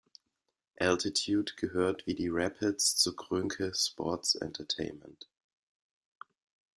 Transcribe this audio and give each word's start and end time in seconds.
Altitude 0.79 1.53
gehört, 1.57 2.07
wie 2.07 2.15
die 2.15 2.29
Rapids, 2.31 2.95
zu 2.95 3.15
Kroenke 3.15 3.71
Sports 3.75 4.33
Entertainment. 4.33 5.29